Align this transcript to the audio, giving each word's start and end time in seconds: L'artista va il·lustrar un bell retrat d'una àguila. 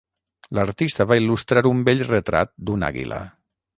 L'artista 0.59 1.07
va 1.11 1.17
il·lustrar 1.21 1.63
un 1.73 1.83
bell 1.91 2.01
retrat 2.09 2.55
d'una 2.71 2.91
àguila. 2.93 3.21